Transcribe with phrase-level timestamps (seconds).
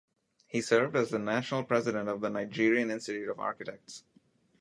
[0.47, 4.03] He served as the National President of the Nigerian Institute of Architects.